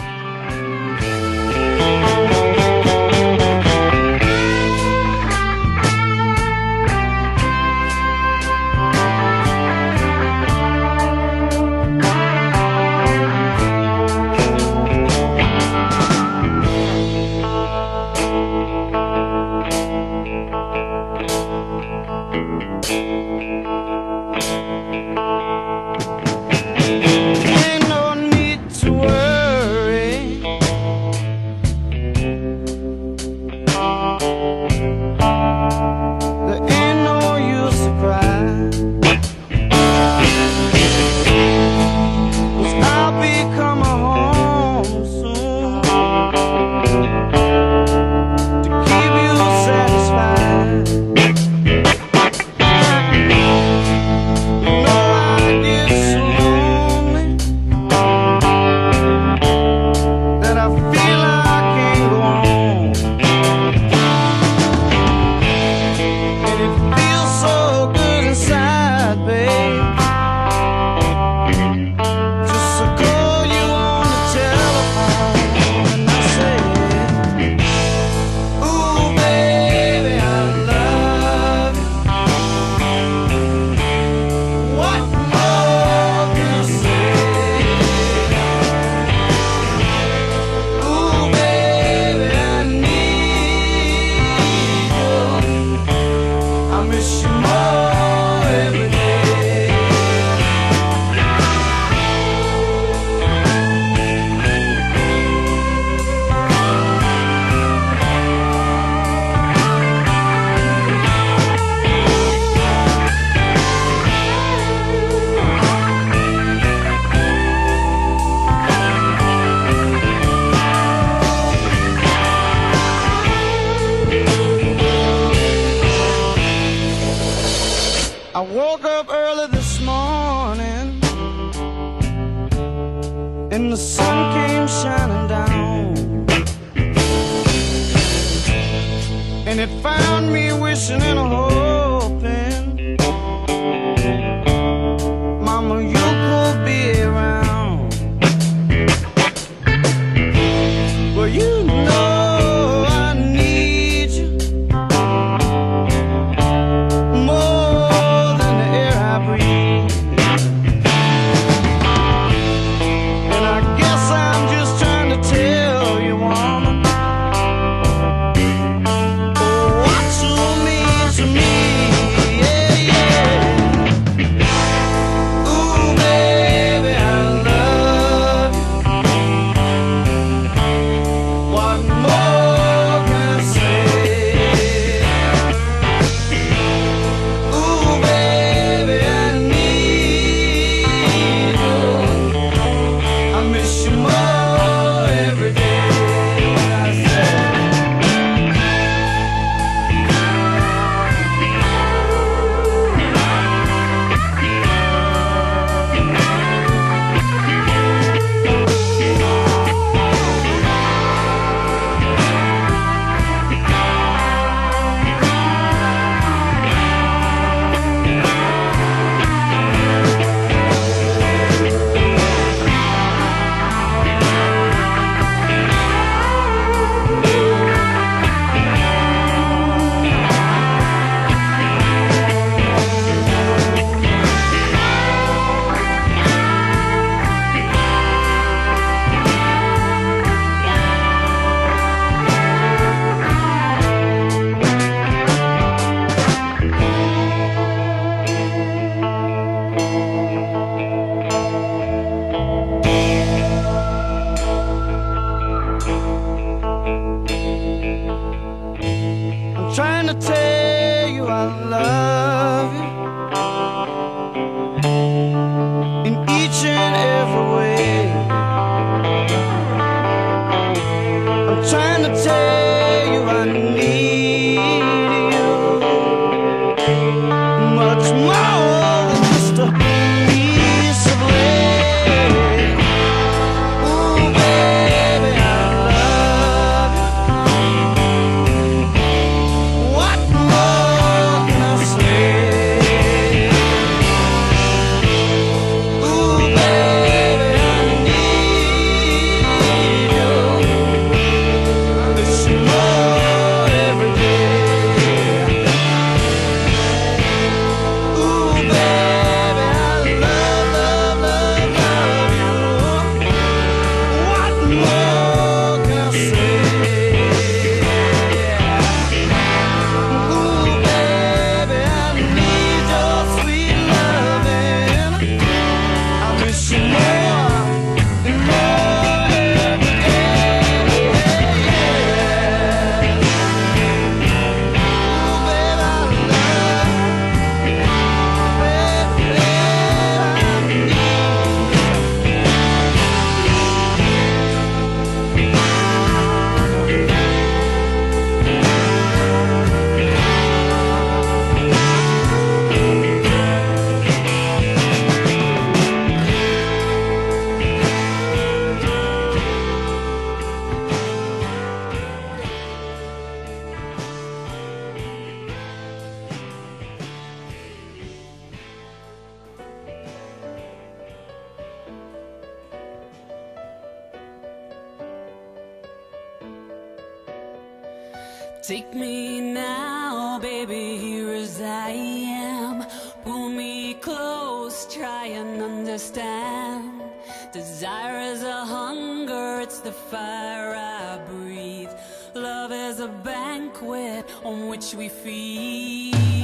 air 390.45 390.75
I 390.75 391.19
breathe. 391.29 391.93
Love 392.33 392.71
is 392.71 392.99
a 392.99 393.07
banquet 393.07 394.25
on 394.43 394.67
which 394.69 394.93
we 394.93 395.09
feed. 395.09 396.34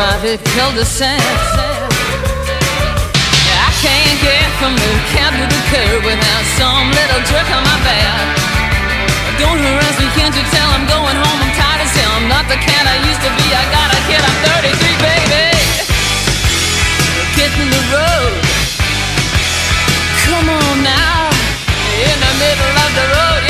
Private 0.00 0.40
cul-de-sac. 0.56 1.20
I 3.52 3.70
can't 3.84 4.16
get 4.24 4.48
from 4.56 4.72
the 4.72 4.92
cab 5.12 5.36
to 5.36 5.44
the 5.44 5.60
curb 5.68 6.00
without 6.08 6.44
some 6.56 6.88
little 6.88 7.20
jerk 7.28 7.44
on 7.52 7.60
my 7.68 7.78
back. 7.84 8.24
Don't 9.36 9.60
harass 9.60 9.96
me, 10.00 10.08
can't 10.16 10.32
you 10.32 10.40
tell 10.56 10.68
I'm 10.72 10.88
going 10.88 11.16
home? 11.20 11.38
I'm 11.44 11.52
tired 11.52 11.84
as 11.84 11.92
hell. 11.92 12.16
I'm 12.16 12.32
not 12.32 12.48
the 12.48 12.56
cat 12.56 12.84
I 12.88 12.96
used 13.12 13.20
to 13.20 13.30
be. 13.36 13.44
I 13.52 13.60
got 13.76 13.92
a 13.92 14.00
kid, 14.08 14.22
I'm 14.24 14.38
33, 14.72 15.04
baby. 15.04 15.44
Get 17.36 17.52
in 17.60 17.68
the 17.68 17.84
road. 17.92 18.32
Come 20.24 20.48
on 20.48 20.76
now. 20.80 21.28
In 22.08 22.16
the 22.24 22.32
middle 22.40 22.76
of 22.88 22.90
the 22.96 23.06
road, 23.20 23.49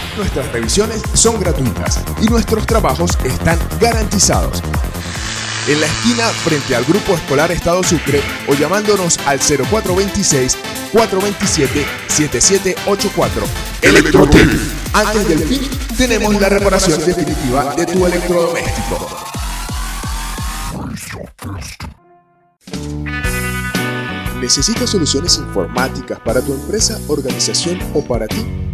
Nuestras 0.17 0.51
revisiones 0.51 1.01
son 1.13 1.39
gratuitas 1.39 2.01
y 2.21 2.27
nuestros 2.27 2.65
trabajos 2.65 3.11
están 3.23 3.57
garantizados 3.79 4.61
en 5.67 5.79
la 5.79 5.85
esquina 5.85 6.27
frente 6.27 6.75
al 6.75 6.83
Grupo 6.85 7.13
Escolar 7.13 7.51
Estado 7.51 7.83
Sucre 7.83 8.21
o 8.47 8.53
llamándonos 8.53 9.19
al 9.25 9.39
0426 9.39 10.57
427 10.91 11.85
7784. 12.07 13.43
Electrotec. 13.81 14.49
Antes 14.93 15.27
del 15.27 15.39
fin, 15.39 15.61
tenemos 15.97 16.39
la 16.41 16.49
reparación 16.49 16.99
definitiva 17.05 17.73
de 17.75 17.85
tu 17.85 18.05
electrodoméstico. 18.05 19.07
¿Necesitas 24.41 24.89
soluciones 24.89 25.37
informáticas 25.37 26.19
para 26.19 26.41
tu 26.41 26.53
empresa, 26.53 26.99
organización 27.07 27.79
o 27.93 28.03
para 28.03 28.27
ti? 28.27 28.70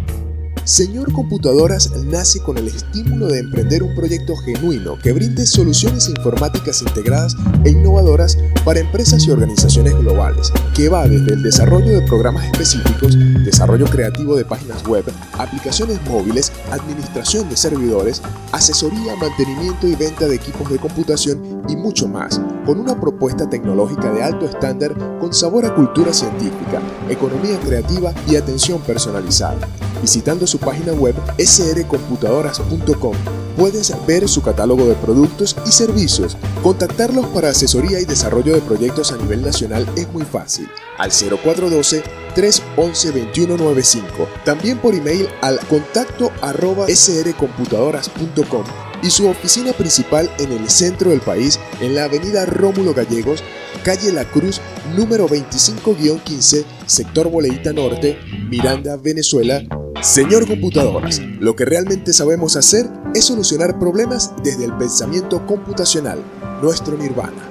Señor 0.68 1.10
Computadoras 1.14 1.90
nace 2.04 2.40
con 2.40 2.58
el 2.58 2.68
estímulo 2.68 3.28
de 3.28 3.38
emprender 3.38 3.82
un 3.82 3.94
proyecto 3.94 4.36
genuino 4.36 4.98
que 4.98 5.12
brinde 5.12 5.46
soluciones 5.46 6.10
informáticas 6.10 6.82
integradas 6.82 7.34
e 7.64 7.70
innovadoras 7.70 8.36
para 8.66 8.78
empresas 8.78 9.26
y 9.26 9.30
organizaciones 9.30 9.94
globales, 9.94 10.52
que 10.76 10.90
va 10.90 11.08
desde 11.08 11.32
el 11.32 11.42
desarrollo 11.42 11.98
de 11.98 12.02
programas 12.02 12.44
específicos, 12.44 13.16
desarrollo 13.58 13.86
creativo 13.86 14.36
de 14.36 14.44
páginas 14.44 14.86
web, 14.86 15.04
aplicaciones 15.36 16.00
móviles, 16.08 16.52
administración 16.70 17.48
de 17.48 17.56
servidores, 17.56 18.22
asesoría, 18.52 19.16
mantenimiento 19.16 19.88
y 19.88 19.96
venta 19.96 20.28
de 20.28 20.36
equipos 20.36 20.70
de 20.70 20.78
computación 20.78 21.64
y 21.68 21.74
mucho 21.74 22.06
más, 22.06 22.40
con 22.64 22.78
una 22.78 23.00
propuesta 23.00 23.50
tecnológica 23.50 24.12
de 24.12 24.22
alto 24.22 24.46
estándar 24.46 24.94
con 25.18 25.34
sabor 25.34 25.66
a 25.66 25.74
cultura 25.74 26.12
científica, 26.12 26.80
economía 27.08 27.58
creativa 27.58 28.12
y 28.28 28.36
atención 28.36 28.80
personalizada. 28.82 29.58
Visitando 30.00 30.46
su 30.46 30.60
página 30.60 30.92
web 30.92 31.16
srcomputadoras.com 31.36 33.16
puedes 33.56 33.92
ver 34.06 34.28
su 34.28 34.40
catálogo 34.40 34.86
de 34.86 34.94
productos 34.94 35.56
y 35.66 35.72
servicios. 35.72 36.36
Contactarlos 36.62 37.26
para 37.26 37.48
asesoría 37.48 37.98
y 37.98 38.04
desarrollo 38.04 38.54
de 38.54 38.60
proyectos 38.60 39.10
a 39.10 39.16
nivel 39.16 39.42
nacional 39.42 39.84
es 39.96 40.08
muy 40.12 40.22
fácil. 40.22 40.68
Al 40.96 41.10
0412 41.10 42.27
311 42.38 43.10
2195. 43.10 44.28
También 44.44 44.78
por 44.78 44.94
email 44.94 45.28
al 45.40 45.58
contacto 45.66 46.30
arroba 46.40 46.86
srcomputadoras.com 46.86 48.64
y 49.02 49.10
su 49.10 49.26
oficina 49.28 49.72
principal 49.72 50.30
en 50.38 50.52
el 50.52 50.70
centro 50.70 51.10
del 51.10 51.20
país, 51.20 51.58
en 51.80 51.96
la 51.96 52.04
avenida 52.04 52.46
Rómulo 52.46 52.94
Gallegos, 52.94 53.42
calle 53.82 54.12
La 54.12 54.24
Cruz, 54.24 54.60
número 54.96 55.28
25-15, 55.28 56.64
sector 56.86 57.28
Boleíta 57.28 57.72
Norte, 57.72 58.18
Miranda, 58.48 58.96
Venezuela. 58.96 59.60
Señor 60.00 60.46
Computadoras, 60.46 61.20
lo 61.40 61.56
que 61.56 61.64
realmente 61.64 62.12
sabemos 62.12 62.54
hacer 62.54 62.86
es 63.16 63.24
solucionar 63.24 63.80
problemas 63.80 64.32
desde 64.44 64.64
el 64.64 64.76
pensamiento 64.76 65.44
computacional, 65.44 66.22
nuestro 66.62 66.96
nirvana. 66.96 67.47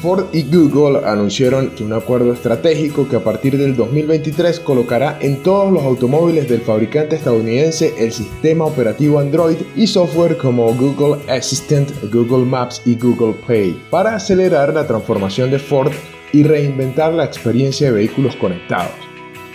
Ford 0.00 0.24
y 0.32 0.42
Google 0.44 1.06
anunciaron 1.06 1.72
un 1.80 1.92
acuerdo 1.92 2.32
estratégico 2.32 3.06
que 3.06 3.16
a 3.16 3.24
partir 3.24 3.58
del 3.58 3.76
2023 3.76 4.60
colocará 4.60 5.18
en 5.20 5.42
todos 5.42 5.70
los 5.70 5.82
automóviles 5.82 6.48
del 6.48 6.62
fabricante 6.62 7.16
estadounidense 7.16 7.92
el 7.98 8.10
sistema 8.10 8.64
operativo 8.64 9.18
Android 9.18 9.58
y 9.76 9.86
software 9.86 10.38
como 10.38 10.74
Google 10.74 11.20
Assistant, 11.30 11.90
Google 12.10 12.46
Maps 12.46 12.80
y 12.86 12.96
Google 12.96 13.34
Play 13.46 13.78
para 13.90 14.14
acelerar 14.14 14.72
la 14.72 14.86
transformación 14.86 15.50
de 15.50 15.58
Ford 15.58 15.92
y 16.32 16.44
reinventar 16.44 17.12
la 17.12 17.24
experiencia 17.24 17.88
de 17.88 17.92
vehículos 17.92 18.36
conectados. 18.36 19.09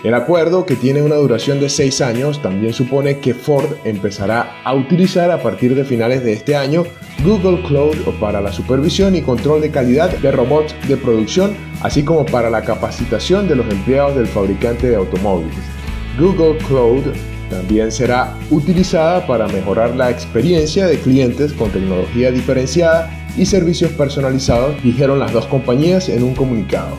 El 0.05 0.13
acuerdo, 0.13 0.67
que 0.67 0.75
tiene 0.75 1.01
una 1.01 1.15
duración 1.15 1.59
de 1.59 1.67
6 1.67 1.99
años, 2.01 2.39
también 2.39 2.73
supone 2.73 3.17
que 3.17 3.33
Ford 3.33 3.65
empezará 3.85 4.61
a 4.63 4.75
utilizar 4.75 5.31
a 5.31 5.41
partir 5.41 5.73
de 5.73 5.83
finales 5.83 6.23
de 6.23 6.33
este 6.33 6.55
año 6.55 6.83
Google 7.23 7.63
Cloud 7.63 7.97
para 8.19 8.39
la 8.39 8.51
supervisión 8.51 9.15
y 9.15 9.23
control 9.23 9.61
de 9.61 9.71
calidad 9.71 10.15
de 10.15 10.31
robots 10.31 10.75
de 10.87 10.95
producción, 10.95 11.55
así 11.81 12.03
como 12.03 12.23
para 12.23 12.51
la 12.51 12.61
capacitación 12.61 13.47
de 13.47 13.55
los 13.55 13.67
empleados 13.67 14.15
del 14.15 14.27
fabricante 14.27 14.91
de 14.91 14.95
automóviles. 14.95 15.57
Google 16.19 16.59
Cloud 16.67 17.05
también 17.49 17.91
será 17.91 18.37
utilizada 18.51 19.25
para 19.25 19.47
mejorar 19.47 19.95
la 19.95 20.11
experiencia 20.11 20.85
de 20.85 20.99
clientes 20.99 21.51
con 21.51 21.71
tecnología 21.71 22.29
diferenciada 22.29 23.09
y 23.35 23.47
servicios 23.47 23.89
personalizados, 23.93 24.75
dijeron 24.83 25.17
las 25.17 25.33
dos 25.33 25.47
compañías 25.47 26.09
en 26.09 26.21
un 26.21 26.35
comunicado 26.35 26.95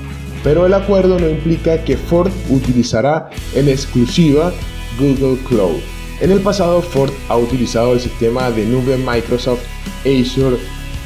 pero 0.47 0.64
el 0.64 0.74
acuerdo 0.74 1.18
no 1.18 1.28
implica 1.28 1.82
que 1.82 1.97
Ford 1.97 2.31
utilizará 2.48 3.28
en 3.56 3.68
exclusiva 3.68 4.52
Google 4.97 5.39
Cloud. 5.48 5.81
En 6.20 6.31
el 6.31 6.39
pasado 6.39 6.81
Ford 6.82 7.10
ha 7.28 7.36
utilizado 7.36 7.94
el 7.94 8.01
sistema 8.01 8.48
de 8.52 8.64
nube 8.64 8.97
Microsoft, 8.97 9.64
Azure, 10.02 10.56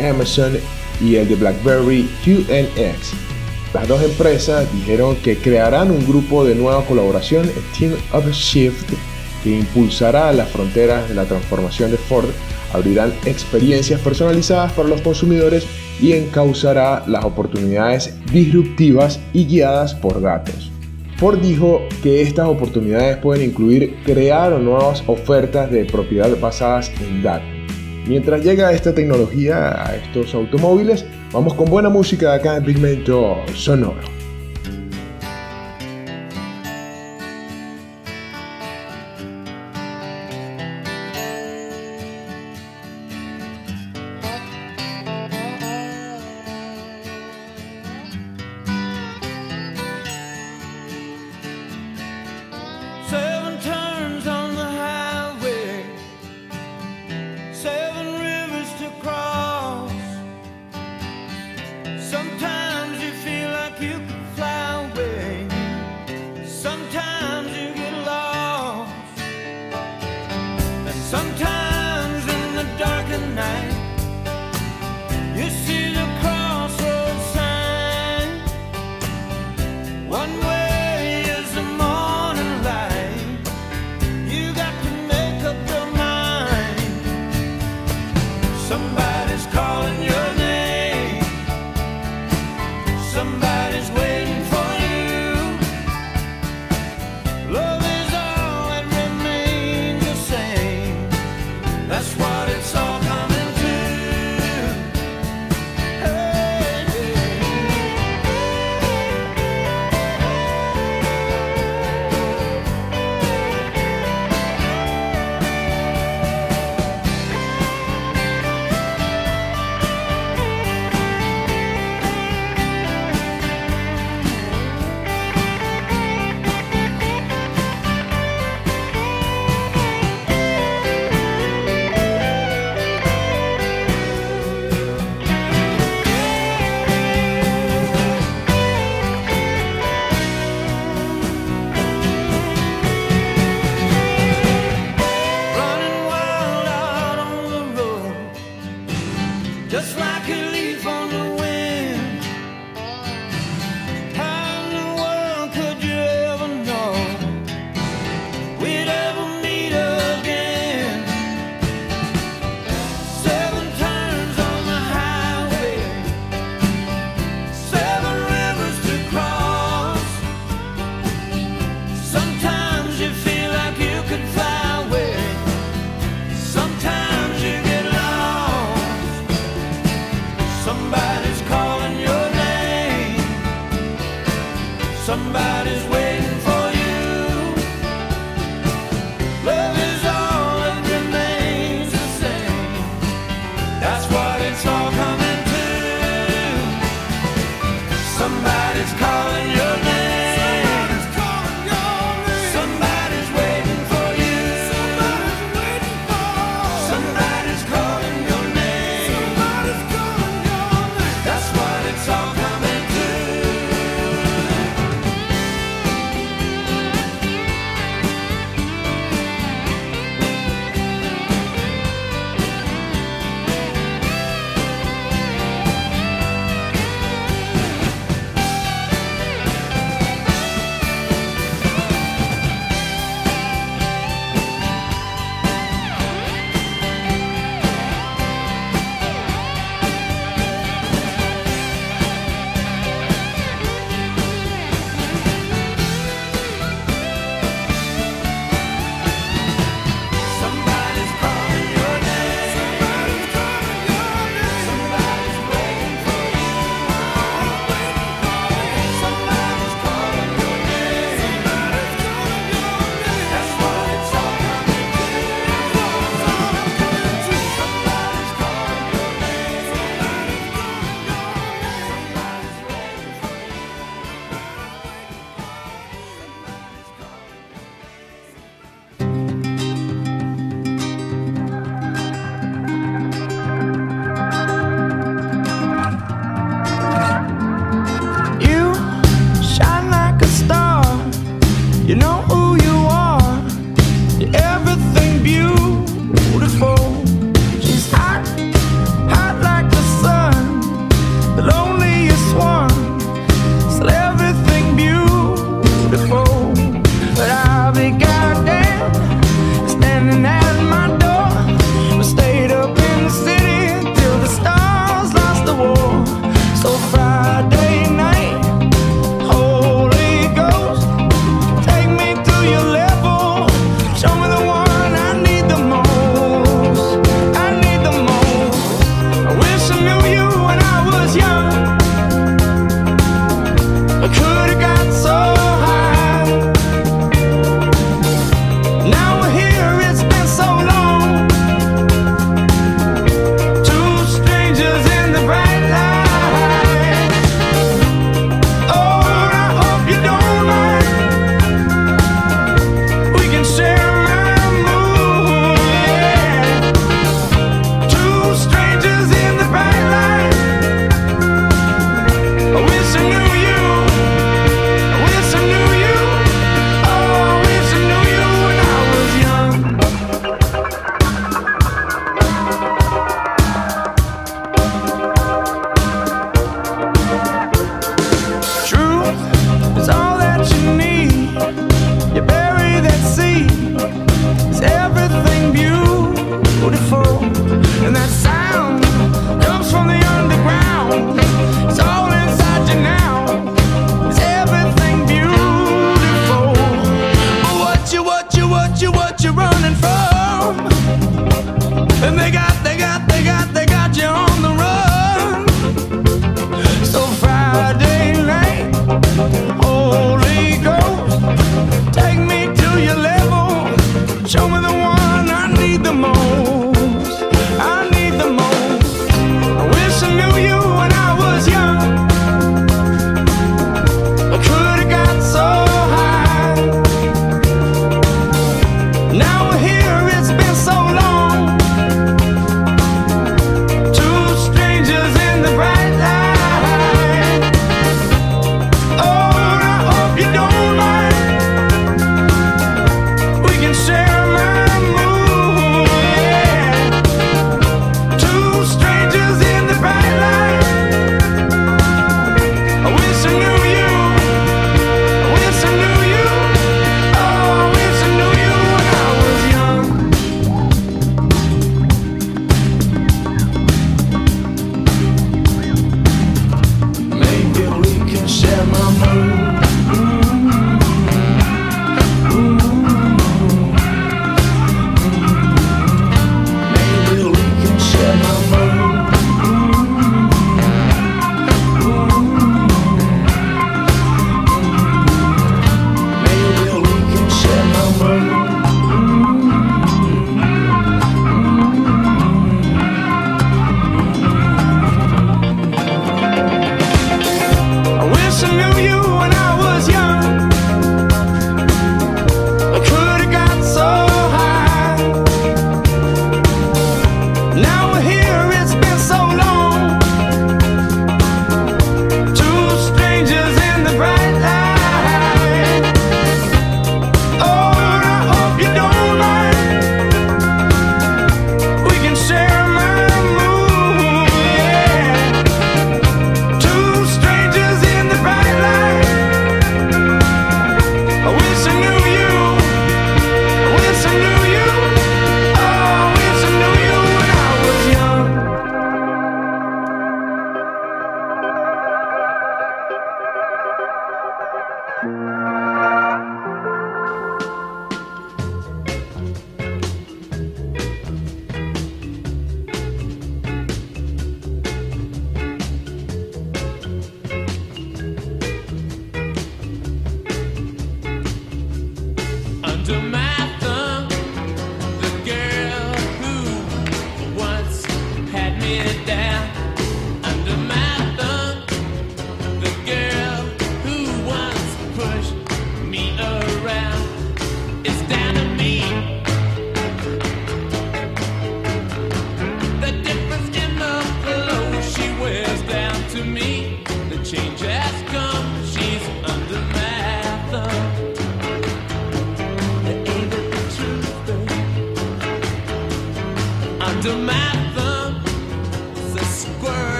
Amazon 0.00 0.58
y 1.00 1.14
el 1.14 1.28
de 1.28 1.36
BlackBerry 1.36 2.10
QNX. 2.24 3.12
Las 3.72 3.86
dos 3.86 4.02
empresas 4.02 4.66
dijeron 4.74 5.14
que 5.22 5.36
crearán 5.36 5.92
un 5.92 6.04
grupo 6.04 6.44
de 6.44 6.56
nueva 6.56 6.84
colaboración, 6.84 7.48
Team 7.78 7.92
Upshift, 8.12 8.92
que 9.44 9.50
impulsará 9.50 10.32
las 10.32 10.48
fronteras 10.48 11.08
de 11.08 11.14
la 11.14 11.26
transformación 11.26 11.92
de 11.92 11.96
Ford, 11.96 12.26
abrirán 12.72 13.14
experiencias 13.24 14.00
personalizadas 14.00 14.72
para 14.72 14.88
los 14.88 15.00
consumidores 15.00 15.64
y 16.00 16.12
encauzará 16.12 17.04
las 17.06 17.24
oportunidades 17.24 18.14
disruptivas 18.32 19.20
y 19.32 19.46
guiadas 19.46 19.94
por 19.94 20.20
datos. 20.20 20.70
Ford 21.16 21.40
dijo 21.40 21.80
que 22.02 22.22
estas 22.22 22.46
oportunidades 22.46 23.16
pueden 23.16 23.50
incluir 23.50 23.96
crear 24.04 24.52
nuevas 24.60 25.02
ofertas 25.08 25.70
de 25.70 25.84
propiedad 25.84 26.30
basadas 26.40 26.92
en 27.00 27.22
datos. 27.22 27.48
Mientras 28.06 28.44
llega 28.44 28.72
esta 28.72 28.94
tecnología 28.94 29.84
a 29.84 29.96
estos 29.96 30.34
automóviles, 30.34 31.04
vamos 31.32 31.54
con 31.54 31.66
buena 31.66 31.88
música 31.88 32.34
acá 32.34 32.56
en 32.56 32.64
Pigmento 32.64 33.36
Sonoro. 33.54 34.17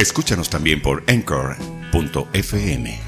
Escúchanos 0.00 0.48
también 0.48 0.80
por 0.80 1.04
Anchor.fm. 1.08 3.00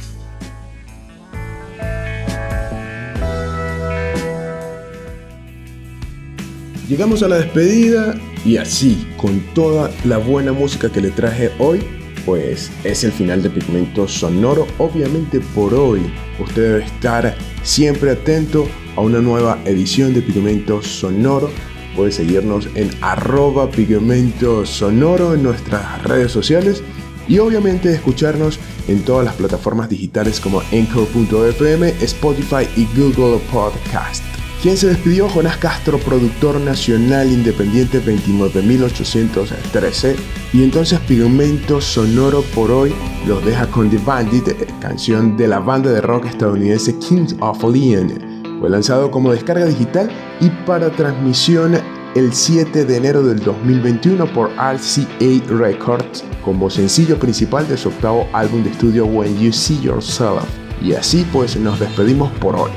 Llegamos 6.87 7.23
a 7.23 7.29
la 7.29 7.37
despedida 7.37 8.15
y 8.45 8.59
así, 8.59 9.09
con 9.17 9.41
toda 9.55 9.91
la 10.05 10.19
buena 10.19 10.53
música 10.53 10.93
que 10.93 11.01
le 11.01 11.11
traje 11.13 11.51
hoy, 11.59 11.81
pues 12.27 12.71
es 12.85 13.05
el 13.05 13.13
final 13.13 13.43
de 13.43 13.49
Pigmento 13.49 14.07
Sonoro. 14.07 14.67
Obviamente 14.77 15.41
por 15.55 15.73
hoy 15.73 16.03
usted 16.39 16.63
debe 16.63 16.85
estar 16.85 17.35
siempre 17.63 18.11
atento 18.11 18.69
a 18.97 19.01
una 19.01 19.23
nueva 19.23 19.59
edición 19.65 20.13
de 20.13 20.21
Pigmento 20.21 20.83
Sonoro. 20.83 21.49
Puede 21.97 22.13
seguirnos 22.13 22.69
en 22.75 22.91
arroba 23.01 23.71
Pigmento 23.71 24.65
Sonoro 24.65 25.35
en 25.35 25.43
nuestras 25.43 26.03
redes 26.05 26.33
sociales 26.33 26.83
y 27.29 27.39
obviamente 27.39 27.93
escucharnos 27.93 28.59
en 28.89 29.05
todas 29.05 29.25
las 29.25 29.35
plataformas 29.35 29.89
digitales 29.89 30.41
como 30.41 30.61
Anchor.fm, 30.73 31.89
Spotify 32.01 32.67
y 32.77 32.87
Google 32.97 33.39
Podcast. 33.53 34.25
Quien 34.63 34.77
se 34.77 34.87
despidió, 34.87 35.29
Jonás 35.29 35.57
Castro, 35.57 35.99
productor 35.99 36.61
nacional 36.61 37.33
independiente 37.33 37.99
29813. 37.99 40.15
Y 40.53 40.63
entonces 40.63 41.01
Pigmento 41.01 41.81
Sonoro 41.81 42.43
por 42.55 42.71
hoy 42.71 42.95
los 43.27 43.45
deja 43.45 43.67
con 43.67 43.91
The 43.91 43.99
Bandit, 43.99 44.47
eh, 44.47 44.69
canción 44.81 45.37
de 45.37 45.49
la 45.49 45.59
banda 45.59 45.91
de 45.91 46.01
rock 46.01 46.27
estadounidense 46.27 46.97
Kings 46.99 47.35
of 47.41 47.61
Leon. 47.65 48.61
Fue 48.61 48.71
lanzado 48.71 49.11
como 49.11 49.33
descarga 49.33 49.67
digital 49.67 50.09
y 50.43 50.51
para 50.67 50.91
transmisión 50.91 51.79
el 52.17 52.33
7 52.33 52.85
de 52.85 52.97
enero 52.97 53.23
del 53.23 53.39
2021 53.39 54.27
por 54.35 54.51
RCA 54.51 55.47
Records 55.49 56.25
como 56.45 56.69
sencillo 56.69 57.17
principal 57.17 57.67
de 57.69 57.77
su 57.77 57.89
octavo 57.89 58.29
álbum 58.33 58.65
de 58.65 58.71
estudio 58.71 59.07
When 59.07 59.39
You 59.39 59.53
See 59.53 59.81
Yourself. 59.81 60.43
Y 60.83 60.95
así 60.95 61.25
pues 61.33 61.57
nos 61.57 61.79
despedimos 61.79 62.33
por 62.33 62.57
hoy. 62.57 62.73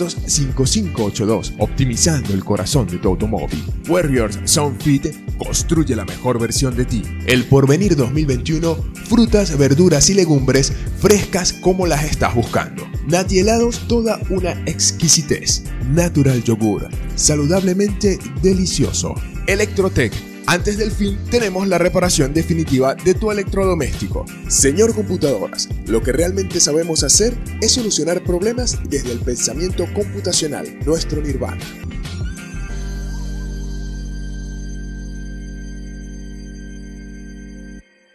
900-5582, 0.00 1.54
optimizando 1.58 2.32
el 2.32 2.44
corazón 2.44 2.86
de 2.86 2.98
tu 2.98 3.08
automóvil. 3.08 3.62
Warriors 3.88 4.38
Soundfit 4.44 5.06
construye 5.38 5.94
la 5.94 6.04
mejor 6.04 6.38
versión 6.38 6.76
de 6.76 6.84
ti. 6.84 7.02
El 7.26 7.44
porvenir 7.44 7.96
2021, 7.96 8.76
frutas, 9.08 9.56
verduras 9.56 10.10
y 10.10 10.14
legumbres 10.14 10.72
frescas 10.98 11.52
como 11.52 11.86
las 11.86 12.04
estás 12.04 12.34
buscando. 12.34 12.86
Nati 13.06 13.38
helados, 13.38 13.86
toda 13.88 14.20
una 14.30 14.52
exquisitez. 14.66 15.64
Natural 15.88 16.42
yogur, 16.42 16.88
saludablemente 17.14 18.18
delicioso. 18.42 19.14
Electrotech, 19.46 20.12
antes 20.46 20.78
del 20.78 20.90
fin 20.90 21.18
tenemos 21.30 21.66
la 21.68 21.78
reparación 21.78 22.34
definitiva 22.34 22.94
de 22.94 23.14
tu 23.14 23.30
electrodoméstico. 23.30 24.24
Señor 24.50 24.96
Computadoras, 24.96 25.68
lo 25.86 26.02
que 26.02 26.10
realmente 26.10 26.58
sabemos 26.58 27.04
hacer 27.04 27.38
es 27.60 27.70
solucionar 27.70 28.24
problemas 28.24 28.80
desde 28.90 29.12
el 29.12 29.20
pensamiento 29.20 29.86
computacional, 29.94 30.66
nuestro 30.84 31.22
nirvana. 31.22 31.64